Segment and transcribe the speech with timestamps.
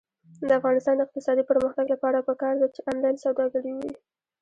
[0.47, 3.91] د افغانستان د اقتصادي پرمختګ لپاره پکار ده چې آنلاین سوداګري وي.